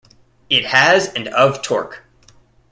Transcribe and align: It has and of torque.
It 0.49 0.65
has 0.65 1.13
and 1.13 1.27
of 1.27 1.61
torque. 1.61 2.03